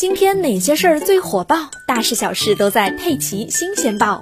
[0.00, 1.70] 今天哪些事儿最火爆？
[1.86, 4.18] 大事小事都在《佩奇新鲜报》。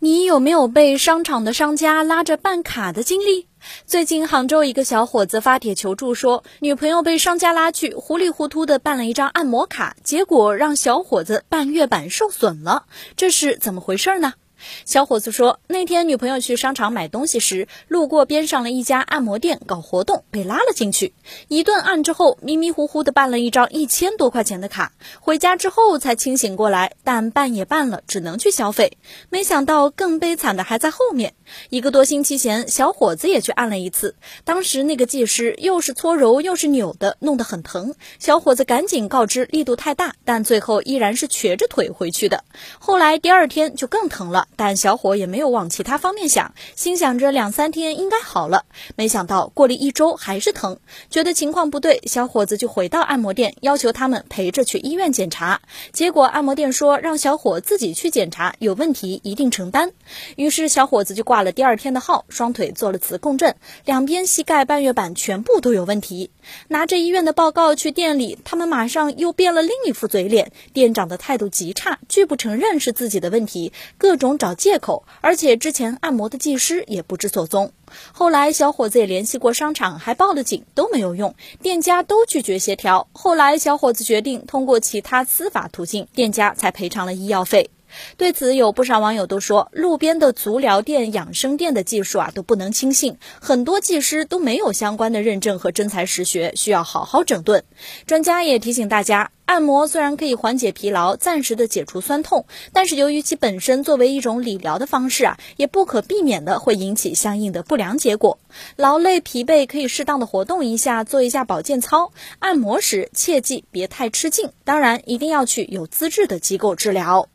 [0.00, 3.46] 你有没有被商场的商家拉着办卡的经历？
[3.86, 14.34] 最近杭州一个小伙子发帖求助说，女朋友被商家拉去，糊里糊涂的办了一张按摩卡，结果让小伙子半月板受损了，这是怎么回事呢？
[14.84, 21.14] 小伙子说，那天女朋友去商场买东西时，路过边上的一家按摩店搞活动，被拉了进去。
[21.48, 24.92] 一顿按之后，迷迷糊糊的办了一张一千多块钱的卡。
[25.20, 28.98] 回家之后才清醒过来，但办也办了，只能去消费。
[29.30, 31.34] 没想到更悲惨的还在后面。
[31.70, 37.94] 一个多星期前，小伙子也去按了一次，当时那个技师又是搓揉又是扭的，弄得很疼。
[38.18, 42.44] 小伙子赶紧告知力度太大，但最后依然是瘸着腿回去的。
[42.78, 44.48] 后来第二天就更疼了。
[44.56, 48.64] 但小伙也没有往其他方面想，心想着两三天应该好了。
[48.96, 55.60] 没想到过了一周还是疼，觉得情况不对，小伙子就回到按摩店，要求他们陪着去医院检查。
[55.92, 59.92] 结果按摩店说让小伙自己去检查，有问题一定承担。
[60.36, 66.30] 于是小伙子就挂了第二天的号，双腿做了磁共振，两边膝盖半月板全部都有问题。
[66.68, 70.52] 拿着医院的报告去店里，他们马上又变了另一副嘴脸。
[70.72, 74.33] 店长的态度极差，拒不承认是自己的问题，各种。
[74.38, 77.72] 找借口，而且之前按摩的技师也不知所踪。
[78.12, 83.08] 后来小伙子也联系过商场，还报了警，都没有用，店家都拒绝协调。
[83.12, 87.70] 后来小伙子决定通过其他司法途径，店家才赔偿了医药费。
[88.16, 97.64] 对此，有不少网友都说，路边的足疗店、养生店的技术啊都不能轻信，很多技师都没有相关的认证和真才实学，需要好好整顿。
[98.06, 108.38] 专家也提醒大家，按摩虽然可以缓解疲劳，暂时的解除酸痛，但是由于其本身作为一种理疗的方式啊，也不可避免的会引起相应的不良结果。
[108.76, 112.12] 劳累疲惫可以适当的活动一下，做一下保健操。
[112.38, 117.28] 按摩时切记别太吃劲，当然一定要去有资质的机构治疗。